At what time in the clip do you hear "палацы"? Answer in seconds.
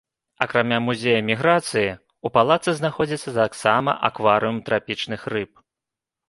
2.37-2.73